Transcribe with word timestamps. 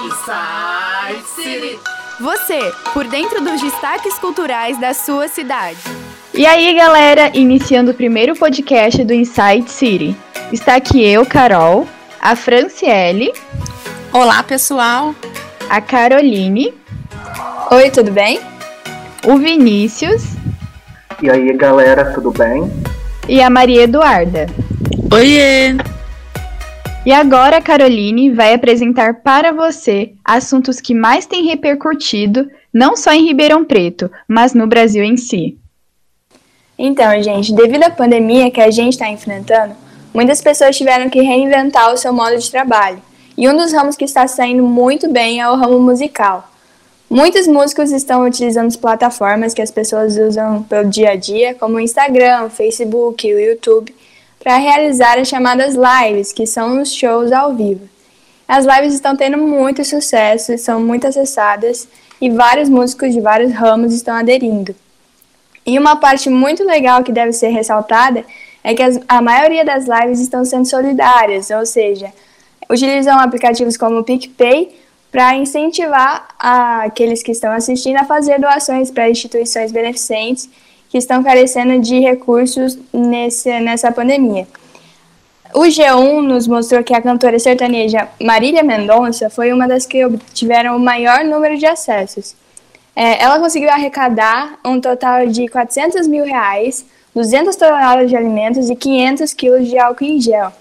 Inside 0.00 1.22
City. 1.34 1.78
Você, 2.18 2.58
por 2.94 3.06
dentro 3.06 3.44
dos 3.44 3.60
destaques 3.60 4.18
culturais 4.18 4.80
da 4.80 4.94
sua 4.94 5.28
cidade. 5.28 5.78
E 6.32 6.46
aí, 6.46 6.74
galera, 6.74 7.30
iniciando 7.34 7.90
o 7.90 7.94
primeiro 7.94 8.34
podcast 8.34 9.04
do 9.04 9.12
Inside 9.12 9.70
City. 9.70 10.16
Está 10.50 10.76
aqui 10.76 11.04
eu, 11.04 11.26
Carol, 11.26 11.86
a 12.18 12.34
Franciele. 12.34 13.30
Olá, 14.10 14.42
pessoal. 14.42 15.14
A 15.68 15.82
Caroline. 15.82 16.72
Oi, 17.70 17.90
tudo 17.90 18.10
bem? 18.10 18.40
O 19.26 19.36
Vinícius. 19.36 20.34
E 21.22 21.28
aí, 21.28 21.52
galera, 21.52 22.14
tudo 22.14 22.30
bem? 22.30 22.72
E 23.28 23.42
a 23.42 23.50
Maria 23.50 23.82
Eduarda. 23.82 24.46
Oiê! 25.12 25.76
E 27.04 27.12
agora 27.12 27.56
a 27.56 27.62
Caroline 27.62 28.30
vai 28.30 28.52
apresentar 28.52 29.22
para 29.22 29.52
você 29.52 30.12
assuntos 30.22 30.82
que 30.82 30.94
mais 30.94 31.24
têm 31.24 31.46
repercutido, 31.46 32.46
não 32.72 32.94
só 32.94 33.10
em 33.10 33.24
Ribeirão 33.24 33.64
Preto, 33.64 34.10
mas 34.28 34.52
no 34.52 34.66
Brasil 34.66 35.02
em 35.02 35.16
si. 35.16 35.56
Então, 36.78 37.22
gente, 37.22 37.54
devido 37.54 37.84
à 37.84 37.90
pandemia 37.90 38.50
que 38.50 38.60
a 38.60 38.70
gente 38.70 38.92
está 38.92 39.08
enfrentando, 39.08 39.74
muitas 40.12 40.42
pessoas 40.42 40.76
tiveram 40.76 41.08
que 41.08 41.22
reinventar 41.22 41.90
o 41.90 41.96
seu 41.96 42.12
modo 42.12 42.36
de 42.36 42.50
trabalho. 42.50 43.02
E 43.36 43.48
um 43.48 43.56
dos 43.56 43.72
ramos 43.72 43.96
que 43.96 44.04
está 44.04 44.28
saindo 44.28 44.62
muito 44.62 45.10
bem 45.10 45.40
é 45.40 45.50
o 45.50 45.56
ramo 45.56 45.80
musical. 45.80 46.50
Muitos 47.08 47.46
músicos 47.46 47.92
estão 47.92 48.26
utilizando 48.26 48.66
as 48.66 48.76
plataformas 48.76 49.54
que 49.54 49.62
as 49.62 49.70
pessoas 49.70 50.18
usam 50.18 50.62
pelo 50.64 50.88
dia 50.88 51.12
a 51.12 51.16
dia, 51.16 51.54
como 51.54 51.76
o 51.76 51.80
Instagram, 51.80 52.44
o 52.44 52.50
Facebook 52.50 53.26
o 53.26 53.40
YouTube, 53.40 53.94
para 54.42 54.56
realizar 54.56 55.18
as 55.18 55.28
chamadas 55.28 55.74
lives, 55.74 56.32
que 56.32 56.46
são 56.46 56.80
os 56.80 56.92
shows 56.92 57.30
ao 57.30 57.54
vivo. 57.54 57.88
As 58.48 58.64
lives 58.64 58.94
estão 58.94 59.14
tendo 59.14 59.38
muito 59.38 59.84
sucesso, 59.84 60.56
são 60.58 60.80
muito 60.80 61.06
acessadas 61.06 61.86
e 62.20 62.30
vários 62.30 62.68
músicos 62.68 63.12
de 63.12 63.20
vários 63.20 63.52
ramos 63.52 63.94
estão 63.94 64.14
aderindo. 64.14 64.74
E 65.64 65.78
uma 65.78 65.96
parte 65.96 66.28
muito 66.28 66.64
legal 66.64 67.04
que 67.04 67.12
deve 67.12 67.32
ser 67.32 67.48
ressaltada 67.48 68.24
é 68.64 68.74
que 68.74 68.82
as, 68.82 68.98
a 69.06 69.22
maioria 69.22 69.64
das 69.64 69.86
lives 69.86 70.20
estão 70.20 70.44
sendo 70.44 70.66
solidárias, 70.66 71.50
ou 71.50 71.64
seja, 71.64 72.12
utilizam 72.68 73.18
aplicativos 73.20 73.76
como 73.76 73.98
o 73.98 74.04
PicPay 74.04 74.74
para 75.12 75.34
incentivar 75.34 76.28
a, 76.38 76.84
aqueles 76.84 77.22
que 77.22 77.32
estão 77.32 77.52
assistindo 77.52 77.96
a 77.96 78.04
fazer 78.04 78.40
doações 78.40 78.90
para 78.90 79.10
instituições 79.10 79.70
beneficentes 79.70 80.48
que 80.90 80.98
estão 80.98 81.22
carecendo 81.22 81.80
de 81.80 82.00
recursos 82.00 82.76
nesse, 82.92 83.48
nessa 83.60 83.92
pandemia. 83.92 84.46
O 85.54 85.62
G1 85.62 86.20
nos 86.20 86.46
mostrou 86.46 86.82
que 86.82 86.94
a 86.94 87.00
cantora 87.00 87.38
sertaneja 87.38 88.08
Marília 88.20 88.62
Mendonça 88.62 89.30
foi 89.30 89.52
uma 89.52 89.66
das 89.66 89.86
que 89.86 90.04
obtiveram 90.04 90.76
o 90.76 90.80
maior 90.80 91.24
número 91.24 91.56
de 91.56 91.66
acessos. 91.66 92.36
É, 92.94 93.22
ela 93.22 93.38
conseguiu 93.38 93.70
arrecadar 93.70 94.58
um 94.64 94.80
total 94.80 95.26
de 95.26 95.48
400 95.48 96.06
mil 96.08 96.24
reais, 96.24 96.84
200 97.14 97.54
toneladas 97.56 98.10
de 98.10 98.16
alimentos 98.16 98.68
e 98.68 98.76
500 98.76 99.32
quilos 99.32 99.68
de 99.68 99.78
álcool 99.78 100.04
em 100.04 100.20
gel. 100.20 100.52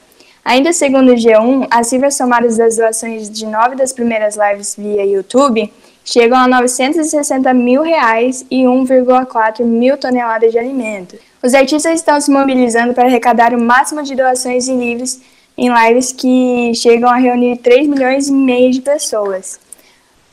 Ainda 0.45 0.73
segundo 0.73 1.11
o 1.11 1.15
G1, 1.15 1.67
as 1.69 1.87
cifras 1.87 2.15
somadas 2.15 2.57
das 2.57 2.77
doações 2.77 3.29
de 3.29 3.45
nove 3.45 3.75
das 3.75 3.93
primeiras 3.93 4.35
lives 4.35 4.75
via 4.75 5.05
YouTube 5.05 5.71
chegam 6.11 6.39
a 6.39 6.47
960 6.47 7.53
mil 7.53 7.83
reais 7.83 8.43
e 8.49 8.63
1,4 8.63 9.63
mil 9.63 9.95
toneladas 9.95 10.51
de 10.51 10.57
alimentos. 10.57 11.19
Os 11.41 11.53
artistas 11.53 11.93
estão 11.93 12.19
se 12.19 12.31
mobilizando 12.31 12.95
para 12.95 13.05
arrecadar 13.05 13.53
o 13.53 13.61
máximo 13.61 14.01
de 14.01 14.15
doações 14.15 14.67
em 14.67 14.79
livros 14.79 15.19
em 15.55 15.69
lives 15.71 16.11
que 16.11 16.73
chegam 16.73 17.09
a 17.09 17.15
reunir 17.15 17.57
3 17.57 17.87
milhões 17.87 18.27
e 18.27 18.31
meio 18.31 18.71
de 18.71 18.81
pessoas. 18.81 19.59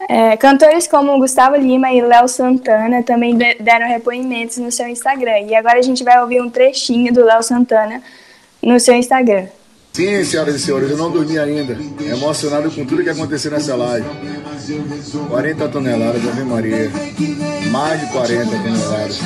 É, 0.08 0.36
cantores 0.36 0.86
como 0.86 1.18
Gustavo 1.18 1.56
Lima 1.56 1.92
e 1.92 2.00
Léo 2.00 2.26
Santana 2.26 3.02
também 3.02 3.36
deram 3.36 3.86
repoimentos 3.86 4.56
no 4.56 4.72
seu 4.72 4.88
Instagram. 4.88 5.40
E 5.40 5.54
agora 5.54 5.78
a 5.78 5.82
gente 5.82 6.02
vai 6.02 6.20
ouvir 6.22 6.40
um 6.40 6.48
trechinho 6.48 7.12
do 7.12 7.22
Léo 7.22 7.42
Santana 7.42 8.02
no 8.62 8.80
seu 8.80 8.94
Instagram. 8.94 9.46
Sim, 9.96 10.22
senhoras 10.24 10.54
e 10.54 10.58
senhores, 10.58 10.90
eu 10.90 10.96
não 10.98 11.10
dormi 11.10 11.38
ainda. 11.38 11.74
Emocionado 12.04 12.70
com 12.70 12.84
tudo 12.84 13.02
que 13.02 13.08
aconteceu 13.08 13.50
nessa 13.50 13.74
live. 13.74 14.06
40 15.30 15.68
toneladas, 15.68 16.28
Ave 16.28 16.44
Maria. 16.44 16.90
Mais 17.70 17.98
de 17.98 18.12
40 18.12 18.44
toneladas. 18.44 19.20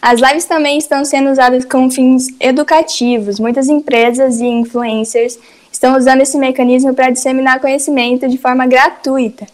As 0.00 0.20
lives 0.22 0.46
também 0.46 0.78
estão 0.78 1.04
sendo 1.04 1.30
usadas 1.30 1.66
com 1.66 1.90
fins 1.90 2.28
educativos. 2.40 3.38
Muitas 3.38 3.68
empresas 3.68 4.40
e 4.40 4.46
influencers 4.46 5.38
estão 5.70 5.98
usando 5.98 6.22
esse 6.22 6.38
mecanismo 6.38 6.94
para 6.94 7.10
disseminar 7.10 7.60
conhecimento 7.60 8.26
de 8.26 8.38
forma 8.38 8.66
gratuita. 8.66 9.46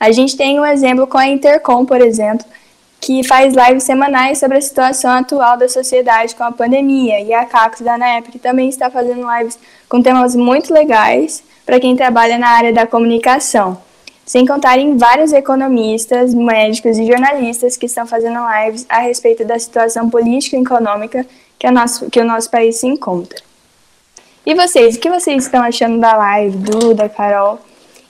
A 0.00 0.10
gente 0.10 0.36
tem 0.36 0.58
um 0.58 0.66
exemplo 0.66 1.06
com 1.06 1.16
a 1.16 1.28
Intercom, 1.28 1.86
por 1.86 2.00
exemplo, 2.00 2.44
que 3.00 3.24
faz 3.24 3.54
lives 3.54 3.84
semanais 3.84 4.38
sobre 4.38 4.58
a 4.58 4.60
situação 4.60 5.10
atual 5.10 5.56
da 5.56 5.68
sociedade 5.68 6.34
com 6.34 6.44
a 6.44 6.52
pandemia. 6.52 7.20
E 7.20 7.32
a 7.32 7.46
Cacos 7.46 7.80
da 7.80 7.96
NEP 7.96 8.38
também 8.38 8.68
está 8.68 8.90
fazendo 8.90 9.26
lives 9.38 9.58
com 9.88 10.02
temas 10.02 10.36
muito 10.36 10.72
legais 10.72 11.42
para 11.64 11.80
quem 11.80 11.96
trabalha 11.96 12.38
na 12.38 12.48
área 12.48 12.72
da 12.72 12.86
comunicação. 12.86 13.78
Sem 14.26 14.46
contar 14.46 14.78
em 14.78 14.96
vários 14.96 15.32
economistas, 15.32 16.34
médicos 16.34 16.98
e 16.98 17.06
jornalistas 17.06 17.76
que 17.76 17.86
estão 17.86 18.06
fazendo 18.06 18.38
lives 18.48 18.86
a 18.88 19.00
respeito 19.00 19.44
da 19.44 19.58
situação 19.58 20.08
política 20.10 20.56
e 20.56 20.60
econômica 20.60 21.26
que, 21.58 21.70
nosso, 21.70 22.10
que 22.10 22.20
o 22.20 22.24
nosso 22.24 22.50
país 22.50 22.76
se 22.76 22.86
encontra. 22.86 23.40
E 24.44 24.54
vocês, 24.54 24.96
o 24.96 25.00
que 25.00 25.10
vocês 25.10 25.44
estão 25.44 25.62
achando 25.62 25.98
da 25.98 26.16
live, 26.16 26.56
Duda, 26.58 27.08
Carol? 27.08 27.58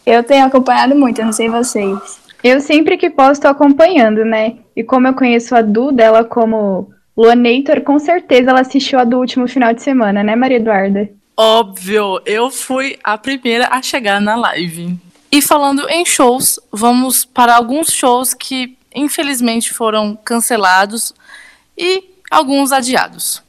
Eu 0.04 0.22
tenho 0.22 0.46
acompanhado 0.46 0.94
muito, 0.94 1.20
eu 1.20 1.26
não 1.26 1.32
sei 1.32 1.48
vocês. 1.48 2.18
Eu 2.42 2.60
sempre 2.60 2.96
que 2.96 3.10
posso 3.10 3.32
estou 3.32 3.50
acompanhando, 3.50 4.24
né? 4.24 4.56
E 4.74 4.82
como 4.82 5.06
eu 5.06 5.14
conheço 5.14 5.54
a 5.54 5.60
Duda, 5.60 6.02
ela 6.02 6.24
como 6.24 6.90
Luanator, 7.16 7.82
com 7.82 7.98
certeza 7.98 8.50
ela 8.50 8.60
assistiu 8.60 8.98
a 8.98 9.04
do 9.04 9.18
último 9.18 9.46
final 9.46 9.74
de 9.74 9.82
semana, 9.82 10.22
né, 10.22 10.34
Maria 10.34 10.56
Eduarda? 10.56 11.10
Óbvio, 11.36 12.20
eu 12.24 12.50
fui 12.50 12.98
a 13.04 13.18
primeira 13.18 13.68
a 13.70 13.82
chegar 13.82 14.20
na 14.20 14.36
live. 14.36 14.98
E 15.32 15.40
falando 15.40 15.88
em 15.88 16.04
shows, 16.04 16.58
vamos 16.72 17.24
para 17.24 17.54
alguns 17.54 17.92
shows 17.92 18.34
que 18.34 18.76
infelizmente 18.94 19.72
foram 19.72 20.16
cancelados 20.16 21.14
e 21.76 22.04
alguns 22.30 22.72
adiados. 22.72 23.42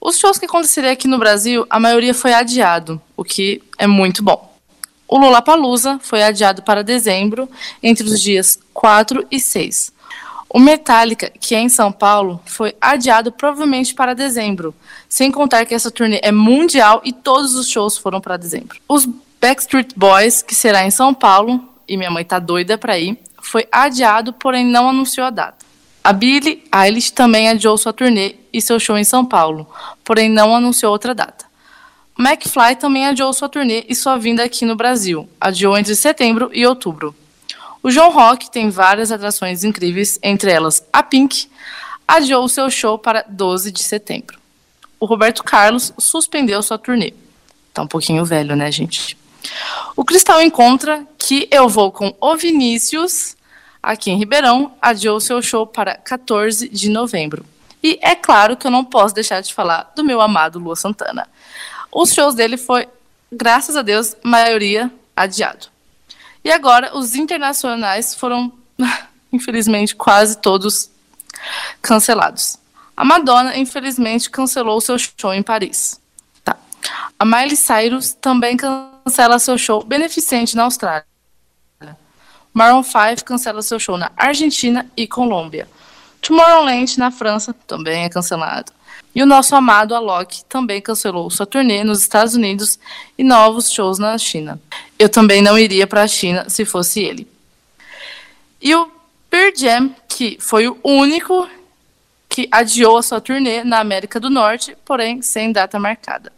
Os 0.00 0.18
shows 0.18 0.38
que 0.38 0.46
aconteceriam 0.46 0.92
aqui 0.92 1.08
no 1.08 1.18
Brasil, 1.18 1.66
a 1.68 1.80
maioria 1.80 2.14
foi 2.14 2.32
adiado, 2.32 3.00
o 3.16 3.24
que 3.24 3.62
é 3.78 3.86
muito 3.86 4.22
bom. 4.22 4.55
O 5.08 5.18
Lollapalooza 5.18 6.00
foi 6.02 6.22
adiado 6.22 6.62
para 6.62 6.82
dezembro, 6.82 7.48
entre 7.82 8.04
os 8.04 8.20
dias 8.20 8.58
4 8.74 9.26
e 9.30 9.38
6. 9.38 9.92
O 10.48 10.58
Metallica, 10.58 11.30
que 11.40 11.54
é 11.54 11.60
em 11.60 11.68
São 11.68 11.92
Paulo, 11.92 12.40
foi 12.46 12.74
adiado 12.80 13.30
provavelmente 13.30 13.94
para 13.94 14.14
dezembro, 14.14 14.74
sem 15.08 15.30
contar 15.30 15.66
que 15.66 15.74
essa 15.74 15.90
turnê 15.90 16.20
é 16.22 16.32
mundial 16.32 17.00
e 17.04 17.12
todos 17.12 17.54
os 17.54 17.68
shows 17.68 17.98
foram 17.98 18.20
para 18.20 18.36
dezembro. 18.36 18.78
Os 18.88 19.06
Backstreet 19.40 19.92
Boys, 19.96 20.42
que 20.42 20.54
será 20.54 20.84
em 20.84 20.90
São 20.90 21.12
Paulo, 21.12 21.62
e 21.86 21.96
minha 21.96 22.10
mãe 22.10 22.24
tá 22.24 22.38
doida 22.38 22.78
para 22.78 22.98
ir, 22.98 23.18
foi 23.40 23.66
adiado, 23.70 24.32
porém 24.32 24.64
não 24.64 24.88
anunciou 24.88 25.26
a 25.26 25.30
data. 25.30 25.64
A 26.02 26.12
Billie 26.12 26.62
Eilish 26.72 27.10
também 27.10 27.48
adiou 27.48 27.76
sua 27.76 27.92
turnê 27.92 28.36
e 28.52 28.60
seu 28.60 28.78
show 28.78 28.96
em 28.96 29.04
São 29.04 29.24
Paulo, 29.24 29.68
porém 30.04 30.28
não 30.28 30.54
anunciou 30.54 30.92
outra 30.92 31.14
data. 31.14 31.45
McFly 32.18 32.76
também 32.76 33.06
adiou 33.06 33.32
sua 33.32 33.48
turnê 33.48 33.84
e 33.88 33.94
sua 33.94 34.16
vinda 34.16 34.42
aqui 34.42 34.64
no 34.64 34.74
Brasil, 34.74 35.28
adiou 35.40 35.76
entre 35.76 35.94
setembro 35.94 36.50
e 36.52 36.66
outubro. 36.66 37.14
O 37.82 37.90
João 37.90 38.10
Rock 38.10 38.50
tem 38.50 38.70
várias 38.70 39.12
atrações 39.12 39.62
incríveis, 39.62 40.18
entre 40.22 40.50
elas 40.50 40.82
a 40.92 41.02
Pink, 41.02 41.48
adiou 42.08 42.48
seu 42.48 42.70
show 42.70 42.98
para 42.98 43.24
12 43.28 43.70
de 43.70 43.82
setembro. 43.82 44.38
O 44.98 45.04
Roberto 45.04 45.44
Carlos 45.44 45.92
suspendeu 45.98 46.62
sua 46.62 46.78
turnê. 46.78 47.12
Tá 47.74 47.82
um 47.82 47.86
pouquinho 47.86 48.24
velho, 48.24 48.56
né, 48.56 48.72
gente? 48.72 49.16
O 49.94 50.04
Cristal 50.04 50.40
Encontra, 50.40 51.06
que 51.18 51.46
eu 51.50 51.68
vou 51.68 51.92
com 51.92 52.14
o 52.18 52.36
Vinícius, 52.36 53.36
aqui 53.82 54.10
em 54.10 54.18
Ribeirão, 54.18 54.72
adiou 54.80 55.20
seu 55.20 55.42
show 55.42 55.66
para 55.66 55.96
14 55.96 56.68
de 56.68 56.88
novembro. 56.88 57.44
E 57.82 57.98
é 58.02 58.14
claro 58.14 58.56
que 58.56 58.66
eu 58.66 58.70
não 58.70 58.84
posso 58.84 59.14
deixar 59.14 59.40
de 59.42 59.52
falar 59.52 59.92
do 59.94 60.02
meu 60.02 60.20
amado 60.20 60.58
Lua 60.58 60.74
Santana. 60.74 61.28
Os 61.98 62.12
shows 62.12 62.34
dele 62.34 62.58
foi, 62.58 62.86
graças 63.32 63.74
a 63.74 63.80
Deus, 63.80 64.14
maioria 64.22 64.92
adiado. 65.16 65.68
E 66.44 66.52
agora 66.52 66.94
os 66.94 67.14
internacionais 67.14 68.14
foram, 68.14 68.52
infelizmente, 69.32 69.96
quase 69.96 70.36
todos 70.36 70.90
cancelados. 71.80 72.58
A 72.94 73.02
Madonna, 73.02 73.56
infelizmente, 73.56 74.28
cancelou 74.28 74.78
seu 74.78 74.98
show 74.98 75.32
em 75.32 75.42
Paris. 75.42 75.98
Tá. 76.44 76.58
A 77.18 77.24
Miley 77.24 77.56
Cyrus 77.56 78.12
também 78.12 78.58
cancela 78.58 79.38
seu 79.38 79.56
show 79.56 79.82
beneficente 79.82 80.54
na 80.54 80.64
Austrália. 80.64 81.06
Maroon 82.52 82.82
5 82.82 83.24
cancela 83.24 83.62
seu 83.62 83.80
show 83.80 83.96
na 83.96 84.10
Argentina 84.18 84.86
e 84.94 85.06
Colômbia. 85.06 85.66
Tomorrowland, 86.20 86.98
na 86.98 87.10
França, 87.10 87.54
também 87.66 88.04
é 88.04 88.10
cancelado. 88.10 88.75
E 89.16 89.22
o 89.22 89.26
nosso 89.26 89.56
amado 89.56 89.94
Alok 89.94 90.44
também 90.44 90.82
cancelou 90.82 91.30
sua 91.30 91.46
turnê 91.46 91.82
nos 91.82 92.02
Estados 92.02 92.34
Unidos 92.34 92.78
e 93.16 93.24
novos 93.24 93.72
shows 93.72 93.98
na 93.98 94.18
China. 94.18 94.60
Eu 94.98 95.08
também 95.08 95.40
não 95.40 95.58
iria 95.58 95.86
para 95.86 96.02
a 96.02 96.06
China 96.06 96.50
se 96.50 96.66
fosse 96.66 97.00
ele. 97.00 97.26
E 98.60 98.74
o 98.74 98.92
Pearl 99.30 99.56
Jam, 99.56 99.96
que 100.06 100.36
foi 100.38 100.68
o 100.68 100.78
único 100.84 101.48
que 102.28 102.46
adiou 102.50 102.98
a 102.98 103.02
sua 103.02 103.18
turnê 103.18 103.64
na 103.64 103.80
América 103.80 104.20
do 104.20 104.28
Norte, 104.28 104.76
porém 104.84 105.22
sem 105.22 105.50
data 105.50 105.80
marcada. 105.80 106.30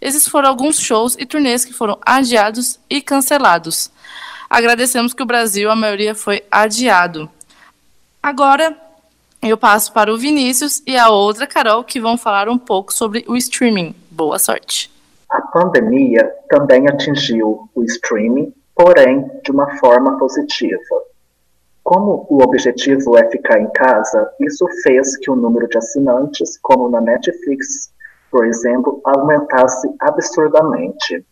Esses 0.00 0.26
foram 0.26 0.48
alguns 0.48 0.80
shows 0.80 1.14
e 1.16 1.24
turnês 1.24 1.64
que 1.64 1.72
foram 1.72 1.96
adiados 2.04 2.80
e 2.90 3.00
cancelados. 3.00 3.88
Agradecemos 4.48 5.14
que 5.14 5.22
o 5.22 5.26
Brasil, 5.26 5.70
a 5.70 5.76
maioria 5.76 6.16
foi 6.16 6.42
adiado. 6.50 7.30
Agora, 8.20 8.76
eu 9.42 9.56
passo 9.56 9.92
para 9.92 10.12
o 10.12 10.18
Vinícius 10.18 10.82
e 10.86 10.96
a 10.96 11.08
outra 11.08 11.46
Carol, 11.46 11.82
que 11.82 12.00
vão 12.00 12.18
falar 12.18 12.48
um 12.48 12.58
pouco 12.58 12.92
sobre 12.92 13.24
o 13.26 13.36
streaming. 13.36 13.94
Boa 14.10 14.38
sorte. 14.38 14.90
A 15.30 15.40
pandemia 15.40 16.30
também 16.48 16.86
atingiu 16.88 17.68
o 17.74 17.84
streaming, 17.84 18.52
porém 18.74 19.30
de 19.42 19.50
uma 19.50 19.78
forma 19.78 20.18
positiva. 20.18 20.78
Como 21.82 22.26
o 22.28 22.42
objetivo 22.42 23.16
é 23.16 23.28
ficar 23.30 23.58
em 23.58 23.70
casa, 23.70 24.30
isso 24.40 24.66
fez 24.82 25.16
que 25.16 25.30
o 25.30 25.36
número 25.36 25.68
de 25.68 25.78
assinantes, 25.78 26.58
como 26.58 26.88
na 26.90 27.00
Netflix, 27.00 27.90
por 28.30 28.46
exemplo, 28.46 29.00
aumentasse 29.04 29.88
absurdamente. 29.98 31.24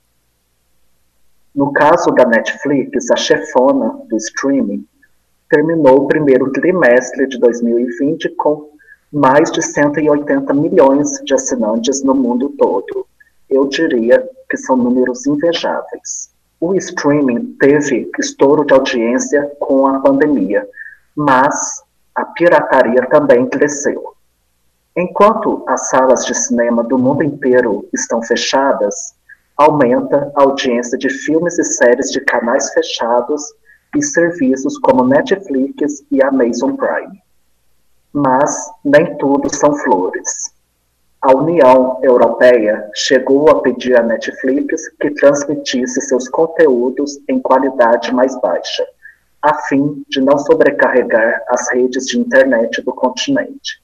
No 1.55 1.73
caso 1.73 2.11
da 2.13 2.25
Netflix, 2.25 3.11
a 3.11 3.17
chefona 3.17 4.01
do 4.09 4.17
streaming 4.17 4.87
terminou 5.49 6.03
o 6.03 6.09
primeiro 6.09 6.51
trimestre 6.53 7.27
de 7.27 7.39
2020 7.39 8.29
com 8.37 8.71
mais 9.13 9.51
de 9.51 9.63
180 9.63 10.53
milhões 10.53 11.09
de 11.25 11.35
assinantes 11.35 12.03
no 12.05 12.15
mundo 12.15 12.51
todo. 12.59 13.07
Eu 13.49 13.67
diria 13.67 14.29
que 14.51 14.57
são 14.57 14.77
números 14.77 15.27
invejáveis. 15.27 16.31
O 16.61 16.75
streaming 16.75 17.57
teve 17.59 18.11
estouro 18.19 18.65
de 18.65 18.75
audiência 18.75 19.51
com 19.61 19.87
a 19.87 20.01
pandemia, 20.01 20.69
mas 21.17 21.83
a 22.15 22.25
pirataria 22.25 23.07
também 23.07 23.49
cresceu. 23.49 24.13
Enquanto 24.97 25.63
as 25.69 25.89
salas 25.89 26.25
de 26.27 26.35
cinema 26.35 26.83
do 26.83 26.99
mundo 26.99 27.23
inteiro 27.23 27.89
estão 27.93 28.21
fechadas, 28.21 29.15
aumenta 29.57 30.31
a 30.35 30.43
audiência 30.43 30.99
de 30.99 31.09
filmes 31.09 31.59
e 31.59 31.65
séries 31.65 32.11
de 32.11 32.21
canais 32.21 32.73
fechados 32.73 33.43
e 33.97 34.03
serviços 34.03 34.79
como 34.79 35.05
Netflix 35.05 36.05
e 36.11 36.23
Amazon 36.23 36.75
Prime. 36.75 37.23
Mas 38.13 38.71
nem 38.85 39.17
tudo 39.19 39.55
são 39.55 39.75
flores. 39.75 40.53
A 41.21 41.35
União 41.35 41.99
Europeia 42.03 42.89
chegou 42.95 43.51
a 43.51 43.61
pedir 43.61 43.99
à 43.99 44.03
Netflix 44.03 44.89
que 45.01 45.11
transmitisse 45.11 46.01
seus 46.03 46.29
conteúdos 46.29 47.19
em 47.29 47.41
qualidade 47.41 48.15
mais 48.15 48.41
baixa, 48.41 48.87
a 49.43 49.53
fim 49.63 50.05
de 50.09 50.21
não 50.21 50.39
sobrecarregar 50.39 51.43
as 51.49 51.69
redes 51.73 52.07
de 52.07 52.21
internet 52.21 52.83
do 52.83 52.93
continente. 52.93 53.81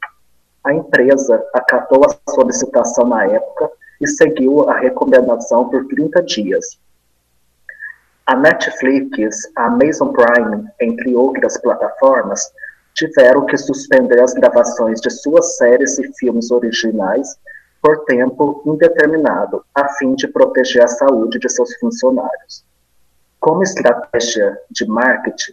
A 0.62 0.73
empresa 0.73 1.45
acatou 1.53 2.05
a 2.05 2.33
solicitação 2.33 3.06
na 3.06 3.27
época 3.27 3.71
e 4.01 4.06
seguiu 4.06 4.69
a 4.69 4.79
recomendação 4.79 5.69
por 5.69 5.87
30 5.89 6.23
dias, 6.23 6.79
a 8.26 8.35
Netflix, 8.37 9.50
a 9.56 9.67
Amazon 9.67 10.12
Prime, 10.12 10.67
entre 10.81 11.15
outras 11.15 11.59
plataformas, 11.59 12.53
tiveram 12.94 13.44
que 13.44 13.56
suspender 13.56 14.21
as 14.21 14.32
gravações 14.35 15.00
de 15.00 15.11
suas 15.11 15.56
séries 15.56 15.99
e 15.99 16.11
filmes 16.15 16.50
originais 16.50 17.37
por 17.82 18.05
tempo 18.06 18.62
indeterminado, 18.65 19.62
a 19.75 19.88
fim 19.94 20.15
de 20.15 20.26
proteger 20.29 20.85
a 20.85 20.88
saúde 20.88 21.38
de 21.38 21.50
seus 21.50 21.75
funcionários. 21.76 22.65
Como 23.41 23.62
estratégia 23.62 24.59
de 24.70 24.87
marketing, 24.87 25.53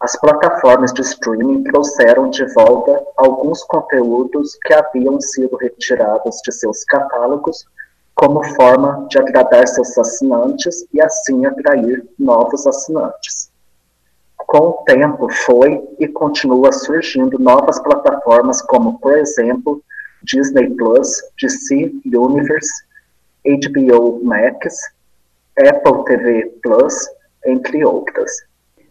as 0.00 0.14
plataformas 0.20 0.92
de 0.92 1.00
streaming 1.00 1.64
trouxeram 1.64 2.30
de 2.30 2.44
volta 2.54 3.04
alguns 3.16 3.64
conteúdos 3.64 4.56
que 4.62 4.72
haviam 4.72 5.20
sido 5.20 5.56
retirados 5.56 6.40
de 6.44 6.52
seus 6.52 6.84
catálogos 6.84 7.66
como 8.18 8.42
forma 8.56 9.06
de 9.08 9.16
agradar 9.16 9.66
seus 9.68 9.96
assinantes 9.96 10.84
e 10.92 11.00
assim 11.00 11.46
atrair 11.46 12.04
novos 12.18 12.66
assinantes. 12.66 13.48
Com 14.36 14.58
o 14.58 14.72
tempo, 14.84 15.28
foi 15.46 15.80
e 16.00 16.08
continua 16.08 16.72
surgindo 16.72 17.38
novas 17.38 17.78
plataformas 17.78 18.60
como, 18.62 18.98
por 18.98 19.16
exemplo, 19.16 19.80
Disney 20.24 20.68
Plus, 20.70 21.08
DC 21.40 21.92
Universe, 22.06 22.72
HBO 23.46 24.20
Max, 24.24 24.76
Apple 25.56 26.04
TV 26.06 26.46
Plus, 26.60 26.94
entre 27.46 27.84
outras. 27.84 28.32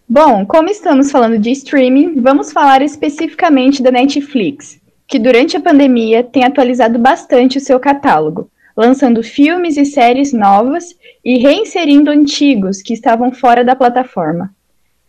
Bom, 0.08 0.46
como 0.46 0.70
estamos 0.70 1.12
falando 1.12 1.38
de 1.38 1.52
streaming, 1.52 2.22
vamos 2.22 2.54
falar 2.54 2.82
especificamente 2.82 3.84
da 3.84 3.92
Netflix, 3.92 4.80
que 5.06 5.20
durante 5.20 5.58
a 5.58 5.62
pandemia 5.62 6.24
tem 6.24 6.46
atualizado 6.46 6.98
bastante 6.98 7.58
o 7.58 7.62
seu 7.62 7.78
catálogo 7.78 8.50
lançando 8.78 9.24
filmes 9.24 9.76
e 9.76 9.84
séries 9.84 10.32
novas 10.32 10.96
e 11.26 11.40
reinserindo 11.40 12.12
antigos 12.12 12.84
que 12.84 12.94
estavam 12.94 13.32
fora 13.32 13.66
da 13.66 13.76
plataforma. 13.76 14.56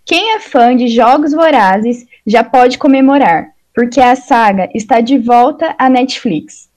Quem 0.07 0.33
é 0.35 0.41
fã 0.41 0.75
de 0.75 0.89
Jogos 0.89 1.33
Vorazes 1.33 2.07
já 2.27 2.43
pode 2.43 2.79
comemorar, 2.79 3.49
porque 3.75 4.01
a 4.01 4.17
saga 4.17 4.71
está 4.75 5.03
de 5.03 5.19
volta 5.19 5.75
à 5.79 5.91
Netflix. 5.91 6.71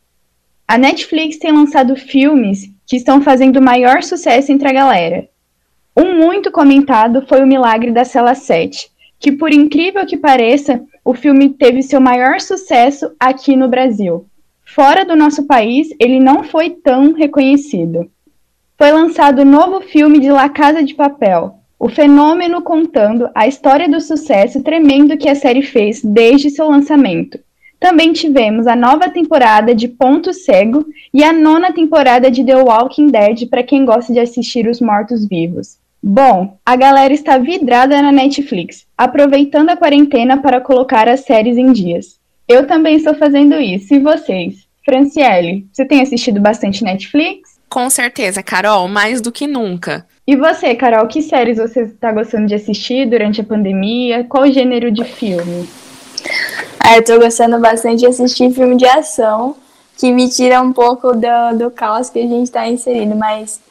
A 0.67 0.77
Netflix 0.77 1.38
tem 1.38 1.53
lançado 1.53 1.95
filmes 1.95 2.69
que 2.85 2.97
estão 2.97 3.21
fazendo 3.21 3.61
maior 3.61 4.03
sucesso 4.03 4.51
entre 4.51 4.67
a 4.67 4.73
galera. 4.73 5.29
Um 5.95 6.17
muito 6.17 6.51
comentado 6.51 7.25
foi 7.25 7.41
O 7.41 7.47
Milagre 7.47 7.91
da 7.91 8.03
Cela 8.03 8.35
7, 8.35 8.89
que, 9.17 9.31
por 9.31 9.53
incrível 9.53 10.05
que 10.05 10.17
pareça, 10.17 10.81
o 11.05 11.13
filme 11.13 11.49
teve 11.49 11.81
seu 11.81 12.01
maior 12.01 12.41
sucesso 12.41 13.13
aqui 13.17 13.55
no 13.55 13.69
Brasil. 13.69 14.25
Fora 14.73 15.03
do 15.03 15.18
nosso 15.18 15.45
país, 15.45 15.89
ele 16.00 16.18
não 16.18 16.45
foi 16.45 16.69
tão 16.69 17.12
reconhecido. 17.12 18.09
Foi 18.77 18.89
lançado 18.89 19.39
o 19.39 19.45
novo 19.45 19.81
filme 19.81 20.18
de 20.18 20.31
La 20.31 20.47
Casa 20.47 20.81
de 20.81 20.95
Papel, 20.95 21.56
o 21.77 21.89
fenômeno 21.89 22.62
contando 22.62 23.29
a 23.35 23.45
história 23.45 23.89
do 23.89 24.00
sucesso 24.00 24.63
tremendo 24.63 25.18
que 25.18 25.27
a 25.27 25.35
série 25.35 25.62
fez 25.62 26.01
desde 26.01 26.50
seu 26.50 26.69
lançamento. 26.69 27.38
Também 27.81 28.13
tivemos 28.13 28.65
a 28.65 28.73
nova 28.73 29.09
temporada 29.09 29.75
de 29.75 29.89
Ponto 29.89 30.31
Cego 30.31 30.85
e 31.13 31.21
a 31.21 31.33
nona 31.33 31.74
temporada 31.74 32.31
de 32.31 32.41
The 32.41 32.56
Walking 32.56 33.07
Dead 33.07 33.50
para 33.50 33.63
quem 33.63 33.83
gosta 33.83 34.13
de 34.13 34.21
assistir 34.21 34.67
os 34.67 34.79
mortos-vivos. 34.79 35.79
Bom, 36.01 36.57
a 36.65 36.77
galera 36.77 37.13
está 37.13 37.38
vidrada 37.38 38.01
na 38.01 38.12
Netflix, 38.12 38.88
aproveitando 38.98 39.69
a 39.72 39.75
quarentena 39.75 40.41
para 40.41 40.62
colocar 40.62 41.10
as 41.10 41.25
séries 41.25 41.57
em 41.57 41.74
dias. 41.74 42.21
Eu 42.51 42.67
também 42.67 42.98
estou 42.98 43.15
fazendo 43.15 43.55
isso. 43.55 43.93
E 43.93 44.00
vocês? 44.00 44.67
Franciele, 44.84 45.65
você 45.72 45.86
tem 45.86 46.01
assistido 46.01 46.41
bastante 46.41 46.84
Netflix? 46.84 47.58
Com 47.70 47.89
certeza, 47.89 48.43
Carol, 48.43 48.89
mais 48.89 49.22
do 49.22 49.31
que 49.31 49.48
nunca. 49.48 50.05
E 50.27 50.36
você, 50.36 50.75
Carol, 50.75 51.08
que 51.08 51.22
séries 51.22 51.58
você 51.58 51.84
está 51.84 52.12
gostando 52.12 52.48
de 52.48 52.55
assistir 52.55 53.08
durante 53.08 53.39
a 53.39 53.43
pandemia? 53.46 54.25
Qual 54.25 54.51
gênero 54.51 54.91
de 54.91 55.05
filme? 55.05 55.65
Ah, 56.77 56.98
eu 56.98 57.03
tô 57.05 57.17
gostando 57.20 57.58
bastante 57.58 58.00
de 58.00 58.08
assistir 58.08 58.51
filme 58.51 58.75
de 58.75 58.86
ação, 58.86 59.55
que 59.98 60.12
me 60.12 60.29
tira 60.29 60.62
um 60.62 60.74
pouco 60.74 61.13
do, 61.13 61.58
do 61.58 61.72
caos 61.72 62.10
que 62.10 62.20
a 62.20 62.27
gente 62.27 62.48
está 62.48 62.67
inserindo, 62.67 63.15
mas 63.15 63.62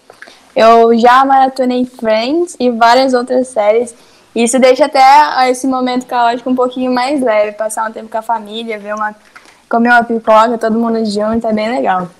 eu 0.56 0.98
já 0.98 1.22
maratonei 1.26 1.84
Friends 1.84 2.56
e 2.58 2.70
várias 2.70 3.12
outras 3.12 3.48
séries 3.48 3.94
isso 4.34 4.58
deixa 4.58 4.84
até 4.84 5.50
esse 5.50 5.66
momento 5.66 6.06
caótico 6.06 6.50
um 6.50 6.54
pouquinho 6.54 6.92
mais 6.92 7.20
leve, 7.20 7.52
passar 7.52 7.88
um 7.88 7.92
tempo 7.92 8.08
com 8.08 8.18
a 8.18 8.22
família, 8.22 8.78
ver 8.78 8.94
uma 8.94 9.14
comer 9.70 9.90
uma 9.90 10.02
pipoca, 10.02 10.58
todo 10.58 10.78
mundo 10.78 11.04
junto, 11.06 11.46
é 11.46 11.52
bem 11.52 11.70
legal. 11.70 12.10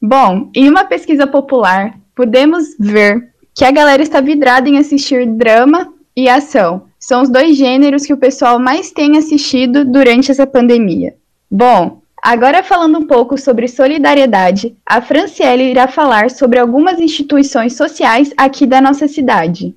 Bom, 0.00 0.50
em 0.54 0.68
uma 0.68 0.84
pesquisa 0.84 1.26
popular, 1.26 1.94
podemos 2.14 2.76
ver 2.78 3.30
que 3.54 3.64
a 3.64 3.70
galera 3.70 4.02
está 4.02 4.20
vidrada 4.20 4.68
em 4.68 4.78
assistir 4.78 5.26
drama 5.26 5.92
e 6.14 6.28
ação. 6.28 6.82
São 6.98 7.22
os 7.22 7.30
dois 7.30 7.56
gêneros 7.56 8.04
que 8.04 8.12
o 8.12 8.18
pessoal 8.18 8.58
mais 8.58 8.90
tem 8.90 9.16
assistido 9.16 9.84
durante 9.84 10.30
essa 10.30 10.46
pandemia. 10.46 11.14
Bom, 11.50 12.02
agora 12.22 12.62
falando 12.62 12.98
um 12.98 13.06
pouco 13.06 13.38
sobre 13.38 13.66
solidariedade, 13.66 14.76
a 14.84 15.00
Franciele 15.00 15.64
irá 15.64 15.88
falar 15.88 16.30
sobre 16.30 16.58
algumas 16.58 17.00
instituições 17.00 17.74
sociais 17.74 18.32
aqui 18.36 18.66
da 18.66 18.82
nossa 18.82 19.08
cidade. 19.08 19.74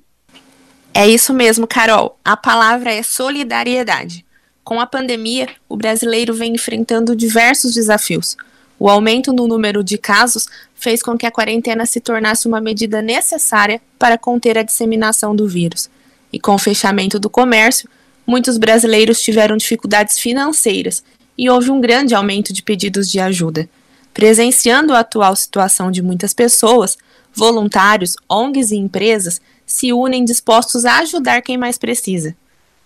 É 0.96 1.08
isso 1.08 1.34
mesmo, 1.34 1.66
Carol. 1.66 2.16
A 2.24 2.36
palavra 2.36 2.92
é 2.92 3.02
solidariedade. 3.02 4.24
Com 4.62 4.80
a 4.80 4.86
pandemia, 4.86 5.48
o 5.68 5.76
brasileiro 5.76 6.32
vem 6.32 6.54
enfrentando 6.54 7.16
diversos 7.16 7.74
desafios. 7.74 8.36
O 8.78 8.88
aumento 8.88 9.32
no 9.32 9.48
número 9.48 9.82
de 9.82 9.98
casos 9.98 10.46
fez 10.76 11.02
com 11.02 11.18
que 11.18 11.26
a 11.26 11.32
quarentena 11.32 11.84
se 11.84 12.00
tornasse 12.00 12.46
uma 12.46 12.60
medida 12.60 13.02
necessária 13.02 13.82
para 13.98 14.16
conter 14.16 14.56
a 14.56 14.62
disseminação 14.62 15.34
do 15.34 15.48
vírus. 15.48 15.90
E 16.32 16.38
com 16.38 16.54
o 16.54 16.58
fechamento 16.58 17.18
do 17.18 17.28
comércio, 17.28 17.88
muitos 18.24 18.56
brasileiros 18.56 19.20
tiveram 19.20 19.56
dificuldades 19.56 20.16
financeiras 20.16 21.02
e 21.36 21.50
houve 21.50 21.72
um 21.72 21.80
grande 21.80 22.14
aumento 22.14 22.52
de 22.52 22.62
pedidos 22.62 23.10
de 23.10 23.18
ajuda. 23.18 23.68
Presenciando 24.12 24.94
a 24.94 25.00
atual 25.00 25.34
situação 25.34 25.90
de 25.90 26.00
muitas 26.00 26.32
pessoas, 26.32 26.96
voluntários, 27.34 28.14
ONGs 28.28 28.70
e 28.70 28.76
empresas 28.76 29.40
se 29.66 29.92
unem 29.92 30.24
dispostos 30.24 30.84
a 30.84 30.98
ajudar 30.98 31.42
quem 31.42 31.56
mais 31.56 31.78
precisa. 31.78 32.36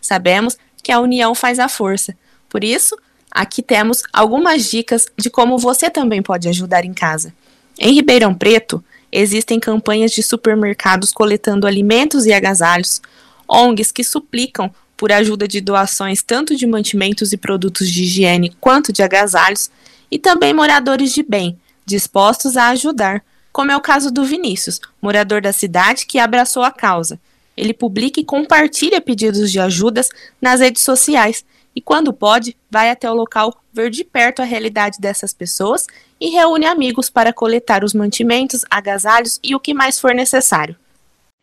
Sabemos 0.00 0.56
que 0.82 0.92
a 0.92 1.00
união 1.00 1.34
faz 1.34 1.58
a 1.58 1.68
força. 1.68 2.16
Por 2.48 2.64
isso, 2.64 2.96
aqui 3.30 3.62
temos 3.62 4.02
algumas 4.12 4.70
dicas 4.70 5.06
de 5.16 5.28
como 5.28 5.58
você 5.58 5.90
também 5.90 6.22
pode 6.22 6.48
ajudar 6.48 6.84
em 6.84 6.94
casa. 6.94 7.32
Em 7.78 7.92
Ribeirão 7.92 8.34
Preto, 8.34 8.82
existem 9.10 9.60
campanhas 9.60 10.12
de 10.12 10.22
supermercados 10.22 11.12
coletando 11.12 11.66
alimentos 11.66 12.26
e 12.26 12.32
agasalhos, 12.32 13.00
ONGs 13.48 13.92
que 13.92 14.04
suplicam 14.04 14.72
por 14.96 15.12
ajuda 15.12 15.46
de 15.46 15.60
doações 15.60 16.22
tanto 16.22 16.56
de 16.56 16.66
mantimentos 16.66 17.32
e 17.32 17.36
produtos 17.36 17.88
de 17.88 18.02
higiene 18.02 18.54
quanto 18.60 18.92
de 18.92 19.02
agasalhos, 19.02 19.70
e 20.10 20.18
também 20.18 20.52
moradores 20.52 21.12
de 21.12 21.22
bem, 21.22 21.58
dispostos 21.86 22.56
a 22.56 22.70
ajudar, 22.70 23.22
como 23.58 23.72
é 23.72 23.76
o 23.76 23.80
caso 23.80 24.12
do 24.12 24.22
Vinícius, 24.22 24.80
morador 25.02 25.42
da 25.42 25.52
cidade 25.52 26.06
que 26.06 26.20
abraçou 26.20 26.62
a 26.62 26.70
causa. 26.70 27.18
Ele 27.56 27.74
publica 27.74 28.20
e 28.20 28.24
compartilha 28.24 29.00
pedidos 29.00 29.50
de 29.50 29.58
ajudas 29.58 30.10
nas 30.40 30.60
redes 30.60 30.82
sociais 30.82 31.44
e, 31.74 31.80
quando 31.80 32.12
pode, 32.12 32.56
vai 32.70 32.88
até 32.88 33.10
o 33.10 33.14
local 33.14 33.52
ver 33.72 33.90
de 33.90 34.04
perto 34.04 34.42
a 34.42 34.44
realidade 34.44 35.00
dessas 35.00 35.34
pessoas 35.34 35.88
e 36.20 36.30
reúne 36.30 36.66
amigos 36.66 37.10
para 37.10 37.32
coletar 37.32 37.82
os 37.82 37.92
mantimentos, 37.92 38.64
agasalhos 38.70 39.40
e 39.42 39.56
o 39.56 39.60
que 39.60 39.74
mais 39.74 39.98
for 39.98 40.14
necessário. 40.14 40.76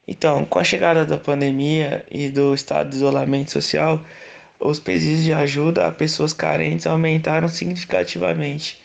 Então, 0.07 0.45
com 0.45 0.59
a 0.59 0.63
chegada 0.63 1.05
da 1.05 1.17
pandemia 1.17 2.05
e 2.09 2.29
do 2.29 2.55
estado 2.55 2.91
de 2.91 2.95
isolamento 2.95 3.51
social, 3.51 4.01
os 4.57 4.79
pedidos 4.79 5.25
de 5.25 5.33
ajuda 5.33 5.85
a 5.85 5.91
pessoas 5.91 6.31
carentes 6.31 6.87
aumentaram 6.87 7.49
significativamente. 7.49 8.84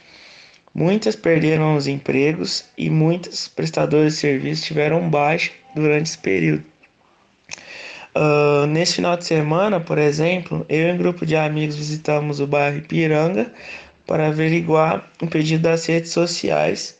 Muitas 0.74 1.16
perderam 1.16 1.76
os 1.76 1.86
empregos 1.86 2.64
e 2.78 2.88
muitos 2.88 3.48
prestadores 3.48 4.14
de 4.14 4.20
serviços 4.20 4.64
tiveram 4.64 5.10
baixa 5.10 5.50
durante 5.74 6.06
esse 6.06 6.18
período. 6.18 6.64
Uh, 8.14 8.66
nesse 8.66 8.94
final 8.94 9.16
de 9.16 9.24
semana, 9.24 9.80
por 9.80 9.98
exemplo, 9.98 10.64
eu 10.68 10.88
e 10.88 10.92
um 10.92 10.96
grupo 10.96 11.24
de 11.24 11.36
amigos 11.36 11.76
visitamos 11.76 12.40
o 12.40 12.46
bairro 12.46 12.78
Ipiranga 12.78 13.52
para 14.06 14.28
averiguar 14.28 15.08
um 15.22 15.26
pedido 15.26 15.62
das 15.62 15.86
redes 15.86 16.10
sociais. 16.10 16.98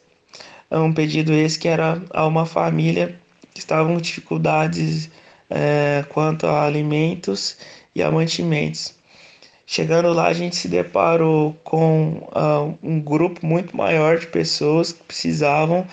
Um 0.70 0.92
pedido 0.92 1.32
esse 1.32 1.58
que 1.58 1.66
era 1.66 2.00
a 2.10 2.26
uma 2.26 2.46
família 2.46 3.18
que 3.52 3.58
estava 3.58 3.88
com 3.88 3.96
dificuldades 3.96 5.10
é, 5.48 6.04
quanto 6.08 6.46
a 6.46 6.64
alimentos 6.64 7.58
e 7.94 8.02
a 8.02 8.10
mantimentos. 8.10 8.99
Chegando 9.72 10.12
lá, 10.12 10.26
a 10.26 10.32
gente 10.32 10.56
se 10.56 10.66
deparou 10.66 11.54
com 11.62 12.28
uh, 12.34 12.76
um 12.82 13.00
grupo 13.00 13.46
muito 13.46 13.76
maior 13.76 14.18
de 14.18 14.26
pessoas 14.26 14.90
que 14.90 15.04
precisavam 15.04 15.86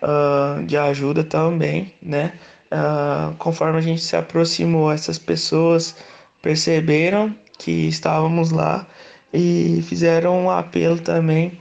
uh, 0.00 0.64
de 0.64 0.76
ajuda 0.76 1.24
também, 1.24 1.92
né? 2.00 2.34
Uh, 2.70 3.34
conforme 3.34 3.76
a 3.76 3.80
gente 3.80 4.00
se 4.02 4.14
aproximou, 4.14 4.92
essas 4.92 5.18
pessoas 5.18 5.96
perceberam 6.42 7.34
que 7.58 7.88
estávamos 7.88 8.52
lá 8.52 8.86
e 9.32 9.82
fizeram 9.82 10.44
um 10.44 10.48
apelo 10.48 11.00
também 11.00 11.58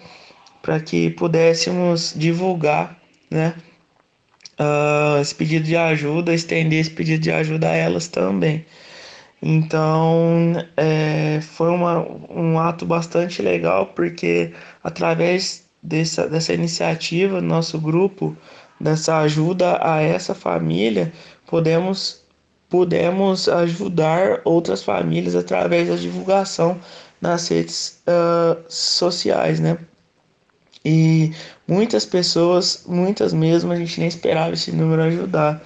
para 0.61 0.79
que 0.79 1.09
pudéssemos 1.09 2.13
divulgar, 2.15 2.95
né, 3.31 3.55
esse 5.19 5.33
pedido 5.33 5.65
de 5.65 5.75
ajuda, 5.75 6.35
estender 6.35 6.81
esse 6.81 6.91
pedido 6.91 7.23
de 7.23 7.31
ajuda 7.31 7.69
a 7.71 7.75
elas 7.75 8.07
também. 8.07 8.63
Então, 9.45 10.53
é, 10.77 11.41
foi 11.41 11.69
uma, 11.69 11.99
um 12.31 12.57
ato 12.57 12.85
bastante 12.85 13.41
legal, 13.41 13.87
porque 13.87 14.53
através 14.81 15.65
dessa, 15.81 16.29
dessa 16.29 16.53
iniciativa, 16.53 17.41
nosso 17.41 17.77
grupo, 17.77 18.37
dessa 18.79 19.19
ajuda 19.19 19.85
a 19.85 20.01
essa 20.01 20.33
família, 20.33 21.11
podemos, 21.45 22.23
podemos 22.69 23.49
ajudar 23.49 24.39
outras 24.45 24.81
famílias 24.81 25.35
através 25.35 25.89
da 25.89 25.97
divulgação 25.97 26.79
nas 27.19 27.49
redes 27.49 28.01
uh, 28.07 28.63
sociais, 28.69 29.59
né? 29.59 29.77
E 30.85 31.33
muitas 31.67 32.05
pessoas, 32.05 32.85
muitas 32.87 33.33
mesmo, 33.33 33.73
a 33.73 33.75
gente 33.75 33.99
nem 33.99 34.07
esperava 34.07 34.53
esse 34.53 34.71
número 34.71 35.01
ajudar. 35.03 35.61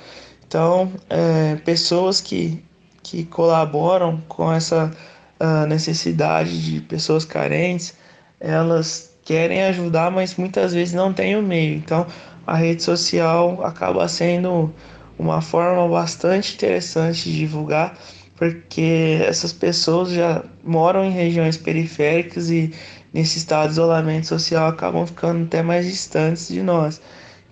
Então, 0.48 0.92
é, 1.10 1.56
pessoas 1.58 2.22
que, 2.22 2.64
que 3.10 3.24
colaboram 3.24 4.22
com 4.28 4.52
essa 4.52 4.92
uh, 5.40 5.66
necessidade 5.66 6.62
de 6.62 6.82
pessoas 6.82 7.24
carentes, 7.24 7.94
elas 8.40 9.16
querem 9.24 9.64
ajudar, 9.64 10.12
mas 10.12 10.36
muitas 10.36 10.74
vezes 10.74 10.94
não 10.94 11.14
têm 11.14 11.38
o 11.38 11.42
meio. 11.42 11.76
Então, 11.76 12.06
a 12.46 12.56
rede 12.56 12.84
social 12.84 13.64
acaba 13.64 14.08
sendo 14.08 14.74
uma 15.18 15.42
forma 15.42 15.88
bastante 15.88 16.56
interessante 16.56 17.30
de 17.30 17.38
divulgar, 17.38 17.98
porque 18.36 19.20
essas 19.26 19.54
pessoas 19.54 20.12
já 20.12 20.44
moram 20.64 21.04
em 21.06 21.12
regiões 21.12 21.58
periféricas 21.58 22.50
e 22.50 22.74
nesse 23.14 23.38
estado 23.38 23.68
de 23.68 23.74
isolamento 23.74 24.28
social 24.28 24.68
acabam 24.68 25.08
ficando 25.08 25.46
até 25.46 25.64
mais 25.64 25.86
distantes 25.86 26.50
de 26.50 26.62
nós. 26.62 27.02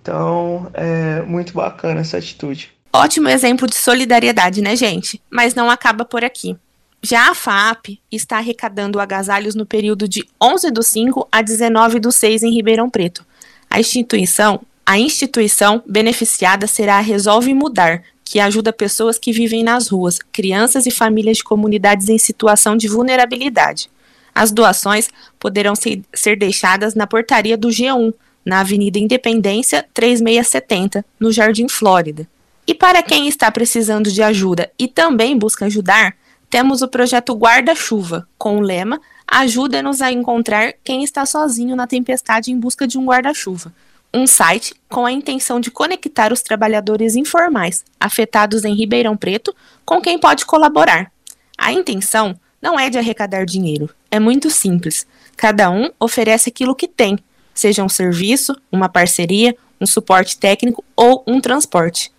Então, 0.02 0.70
é 0.74 1.22
muito 1.22 1.54
bacana 1.54 2.00
essa 2.00 2.18
atitude. 2.18 2.75
Ótimo 2.96 3.28
exemplo 3.28 3.68
de 3.68 3.76
solidariedade, 3.76 4.62
né, 4.62 4.74
gente? 4.74 5.20
Mas 5.30 5.54
não 5.54 5.68
acaba 5.68 6.02
por 6.02 6.24
aqui. 6.24 6.56
Já 7.02 7.30
a 7.30 7.34
FAP 7.34 7.98
está 8.10 8.38
arrecadando 8.38 8.98
agasalhos 8.98 9.54
no 9.54 9.66
período 9.66 10.08
de 10.08 10.26
11 10.42 10.70
do 10.70 10.82
5 10.82 11.28
a 11.30 11.42
19 11.42 12.00
do 12.00 12.10
6 12.10 12.42
em 12.42 12.54
Ribeirão 12.54 12.88
Preto. 12.88 13.22
A 13.68 13.78
instituição 13.78 14.60
a 14.86 14.98
instituição 14.98 15.82
beneficiada 15.84 16.66
será 16.66 16.96
a 16.96 17.00
Resolve 17.00 17.52
Mudar, 17.52 18.02
que 18.24 18.40
ajuda 18.40 18.72
pessoas 18.72 19.18
que 19.18 19.32
vivem 19.32 19.62
nas 19.62 19.88
ruas, 19.88 20.18
crianças 20.32 20.86
e 20.86 20.92
famílias 20.92 21.38
de 21.38 21.44
comunidades 21.44 22.08
em 22.08 22.16
situação 22.18 22.76
de 22.76 22.88
vulnerabilidade. 22.88 23.90
As 24.32 24.52
doações 24.52 25.10
poderão 25.38 25.74
ser 25.74 26.36
deixadas 26.36 26.94
na 26.94 27.06
portaria 27.06 27.58
do 27.58 27.68
G1, 27.68 28.14
na 28.44 28.60
Avenida 28.60 28.98
Independência 28.98 29.84
3670, 29.92 31.04
no 31.18 31.32
Jardim 31.32 31.68
Flórida. 31.68 32.28
E 32.66 32.74
para 32.74 33.02
quem 33.02 33.28
está 33.28 33.50
precisando 33.50 34.10
de 34.10 34.22
ajuda 34.22 34.70
e 34.78 34.88
também 34.88 35.38
busca 35.38 35.66
ajudar, 35.66 36.16
temos 36.50 36.82
o 36.82 36.88
projeto 36.88 37.34
Guarda-Chuva, 37.34 38.28
com 38.36 38.58
o 38.58 38.60
lema 38.60 39.00
Ajuda-nos 39.28 40.00
a 40.00 40.12
encontrar 40.12 40.74
quem 40.84 41.02
está 41.02 41.26
sozinho 41.26 41.74
na 41.74 41.86
tempestade 41.86 42.52
em 42.52 42.58
busca 42.58 42.86
de 42.86 42.96
um 42.96 43.04
guarda-chuva 43.04 43.72
um 44.16 44.26
site 44.26 44.74
com 44.88 45.04
a 45.04 45.12
intenção 45.12 45.60
de 45.60 45.70
conectar 45.70 46.32
os 46.32 46.40
trabalhadores 46.40 47.16
informais 47.16 47.84
afetados 48.00 48.64
em 48.64 48.74
Ribeirão 48.74 49.16
Preto 49.16 49.54
com 49.84 50.00
quem 50.00 50.18
pode 50.18 50.46
colaborar. 50.46 51.12
A 51.58 51.70
intenção 51.72 52.38
não 52.60 52.80
é 52.80 52.88
de 52.88 52.96
arrecadar 52.96 53.44
dinheiro, 53.44 53.90
é 54.10 54.18
muito 54.18 54.48
simples. 54.48 55.06
Cada 55.36 55.70
um 55.70 55.90
oferece 56.00 56.48
aquilo 56.48 56.74
que 56.74 56.88
tem, 56.88 57.18
seja 57.52 57.84
um 57.84 57.88
serviço, 57.88 58.56
uma 58.72 58.88
parceria, 58.88 59.54
um 59.78 59.86
suporte 59.86 60.38
técnico 60.38 60.82
ou 60.96 61.22
um 61.26 61.38
transporte. 61.38 62.10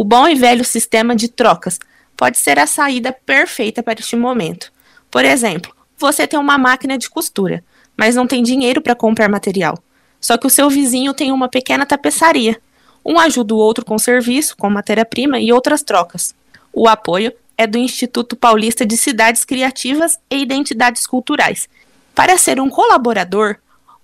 O 0.00 0.04
bom 0.04 0.26
e 0.26 0.34
velho 0.34 0.64
sistema 0.64 1.14
de 1.14 1.28
trocas 1.28 1.78
pode 2.16 2.38
ser 2.38 2.58
a 2.58 2.66
saída 2.66 3.12
perfeita 3.12 3.82
para 3.82 4.00
este 4.00 4.16
momento. 4.16 4.72
Por 5.10 5.26
exemplo, 5.26 5.76
você 5.98 6.26
tem 6.26 6.40
uma 6.40 6.56
máquina 6.56 6.96
de 6.96 7.10
costura, 7.10 7.62
mas 7.98 8.16
não 8.16 8.26
tem 8.26 8.42
dinheiro 8.42 8.80
para 8.80 8.94
comprar 8.94 9.28
material. 9.28 9.78
Só 10.18 10.38
que 10.38 10.46
o 10.46 10.50
seu 10.50 10.70
vizinho 10.70 11.12
tem 11.12 11.30
uma 11.30 11.50
pequena 11.50 11.84
tapeçaria. 11.84 12.58
Um 13.04 13.20
ajuda 13.20 13.54
o 13.54 13.58
outro 13.58 13.84
com 13.84 13.98
serviço, 13.98 14.56
com 14.56 14.70
matéria-prima 14.70 15.38
e 15.38 15.52
outras 15.52 15.82
trocas. 15.82 16.34
O 16.72 16.88
apoio 16.88 17.30
é 17.58 17.66
do 17.66 17.76
Instituto 17.76 18.34
Paulista 18.36 18.86
de 18.86 18.96
Cidades 18.96 19.44
Criativas 19.44 20.18
e 20.30 20.40
Identidades 20.40 21.06
Culturais. 21.06 21.68
Para 22.14 22.38
ser 22.38 22.58
um 22.58 22.70
colaborador, 22.70 23.56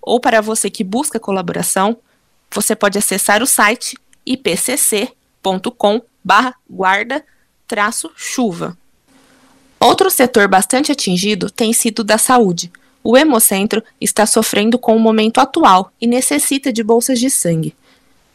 ou 0.03 0.21
para 0.21 0.43
você 0.43 0.69
que 0.69 0.85
busca 0.85 1.19
colaboração, 1.19 1.97
você 2.51 2.77
pode 2.77 2.99
acessar 2.99 3.43
o 3.43 3.47
site 3.47 3.97
ipcc.com 4.27 5.17
guarda-chuva. 6.71 8.77
Outro 9.79 10.11
setor 10.11 10.49
bastante 10.49 10.91
atingido 10.91 11.51
tem 11.51 11.73
sido 11.73 12.03
da 12.03 12.19
saúde. 12.19 12.73
O 13.05 13.17
Hemocentro 13.17 13.85
está 14.01 14.27
sofrendo 14.27 14.79
com 14.79 14.97
o 14.97 15.01
momento 15.01 15.39
atual 15.39 15.93
e 16.01 16.07
necessita 16.07 16.73
de 16.73 16.83
bolsas 16.83 17.21
de 17.21 17.31
sangue. 17.31 17.77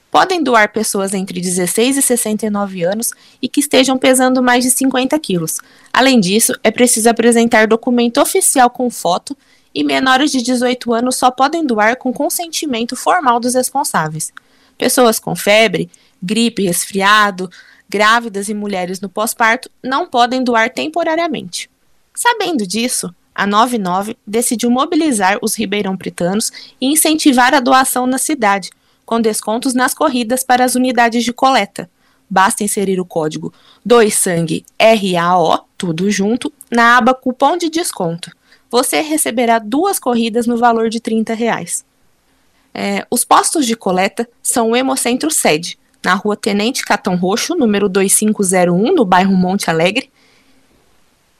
Podem 0.10 0.44
doar 0.44 0.72
pessoas 0.72 1.14
entre 1.14 1.40
16 1.40 1.98
e 1.98 2.02
69 2.02 2.84
anos 2.84 3.12
e 3.42 3.48
que 3.48 3.62
estejam 3.62 3.98
pesando 3.98 4.44
mais 4.44 4.64
de 4.64 4.70
50 4.70 5.18
quilos. 5.20 5.60
Além 5.92 6.20
disso, 6.20 6.54
é 6.64 6.72
preciso 6.72 7.10
apresentar 7.10 7.68
documento 7.68 8.22
oficial 8.22 8.70
com 8.70 8.90
foto 8.90 9.36
e 9.74 9.84
menores 9.84 10.32
de 10.32 10.42
18 10.42 10.94
anos 10.94 11.16
só 11.16 11.32
podem 11.32 11.66
doar 11.66 11.96
com 11.96 12.12
consentimento 12.12 12.96
formal 12.96 13.40
dos 13.40 13.56
responsáveis. 13.56 14.34
Pessoas 14.82 15.20
com 15.20 15.36
febre, 15.36 15.92
gripe, 16.24 16.64
resfriado, 16.64 17.48
grávidas 17.88 18.50
e 18.50 18.54
mulheres 18.56 19.00
no 19.00 19.08
pós-parto 19.08 19.70
não 19.84 20.08
podem 20.08 20.44
doar 20.44 20.72
temporariamente. 20.72 21.70
Sabendo 22.16 22.66
disso, 22.66 23.14
a 23.36 23.46
99 23.46 24.18
decidiu 24.26 24.72
mobilizar 24.72 25.38
os 25.40 25.54
ribeirão 25.54 25.96
pretanos 25.96 26.52
e 26.82 26.88
incentivar 26.88 27.54
a 27.54 27.60
doação 27.60 28.08
na 28.08 28.18
cidade, 28.18 28.72
com 29.06 29.22
descontos 29.22 29.76
nas 29.76 29.94
corridas 29.94 30.44
para 30.44 30.66
as 30.66 30.74
unidades 30.74 31.24
de 31.24 31.32
coleta. 31.32 31.88
Basta 32.28 32.64
inserir 32.64 33.00
o 33.00 33.06
código 33.06 33.54
2sangue 33.88 34.66
RAO, 34.80 35.64
tudo 35.78 36.10
junto, 36.10 36.52
na 36.72 36.98
aba 36.98 37.14
cupom 37.14 37.56
de 37.56 37.70
desconto. 37.70 38.32
Você 38.72 39.02
receberá 39.02 39.60
duas 39.60 40.00
corridas 40.00 40.48
no 40.48 40.58
valor 40.58 40.90
de 40.90 41.00
30 41.00 41.36
reais. 41.36 41.86
É, 42.74 43.06
os 43.10 43.24
postos 43.24 43.66
de 43.66 43.76
coleta 43.76 44.28
são 44.42 44.72
o 44.72 44.76
Hemocentro 44.76 45.30
Sede, 45.30 45.78
na 46.04 46.14
rua 46.14 46.36
Tenente 46.36 46.84
Catão 46.84 47.16
Roxo, 47.16 47.56
número 47.56 47.88
2501, 47.88 48.94
no 48.94 49.06
bairro 49.06 49.36
Monte 49.36 49.70
Alegre, 49.70 50.10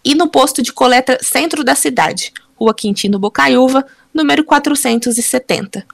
e 0.04 0.16
no 0.16 0.28
posto 0.28 0.62
de 0.62 0.74
coleta 0.74 1.18
centro 1.22 1.64
da 1.64 1.76
cidade, 1.76 2.34
rua 2.56 2.74
Quintino 2.74 3.20
Bocaiúva, 3.20 3.86
número 4.14 4.44
470. 4.44 5.86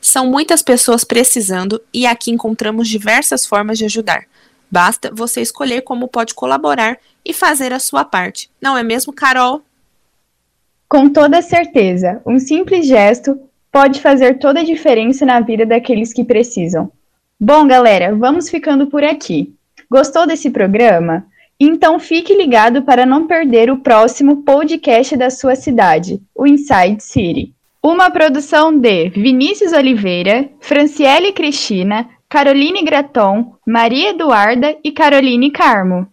São 0.00 0.28
muitas 0.28 0.62
pessoas 0.62 1.04
precisando 1.04 1.80
e 1.92 2.06
aqui 2.06 2.30
encontramos 2.30 2.88
diversas 2.88 3.44
formas 3.44 3.78
de 3.78 3.84
ajudar. 3.84 4.24
Basta 4.70 5.10
você 5.12 5.40
escolher 5.40 5.82
como 5.82 6.08
pode 6.08 6.34
colaborar 6.34 6.98
e 7.24 7.32
fazer 7.32 7.72
a 7.72 7.80
sua 7.80 8.04
parte. 8.04 8.50
Não 8.60 8.76
é 8.76 8.82
mesmo, 8.82 9.12
Carol? 9.12 9.62
Com 10.88 11.10
toda 11.10 11.42
certeza, 11.42 12.22
um 12.24 12.38
simples 12.38 12.86
gesto 12.86 13.38
pode 13.70 14.00
fazer 14.00 14.38
toda 14.38 14.60
a 14.60 14.64
diferença 14.64 15.24
na 15.24 15.40
vida 15.40 15.64
daqueles 15.64 16.12
que 16.12 16.24
precisam. 16.24 16.90
Bom, 17.40 17.66
galera, 17.66 18.14
vamos 18.14 18.48
ficando 18.48 18.88
por 18.88 19.04
aqui. 19.04 19.54
Gostou 19.90 20.26
desse 20.26 20.50
programa? 20.50 21.26
Então 21.60 21.98
fique 21.98 22.34
ligado 22.34 22.82
para 22.82 23.04
não 23.04 23.26
perder 23.26 23.70
o 23.70 23.78
próximo 23.78 24.44
podcast 24.44 25.16
da 25.16 25.30
sua 25.30 25.56
cidade, 25.56 26.20
o 26.34 26.46
Inside 26.46 27.02
City. 27.02 27.54
Uma 27.82 28.10
produção 28.10 28.76
de 28.76 29.08
Vinícius 29.10 29.72
Oliveira, 29.72 30.48
Franciele 30.60 31.32
Cristina, 31.32 32.08
Caroline 32.28 32.82
Graton, 32.82 33.54
Maria 33.66 34.10
Eduarda 34.10 34.76
e 34.84 34.92
Caroline 34.92 35.50
Carmo. 35.50 36.06